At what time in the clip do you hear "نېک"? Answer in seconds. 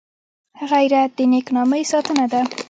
1.31-1.47